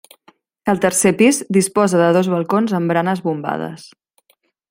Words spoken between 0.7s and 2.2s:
El tercer pis disposa de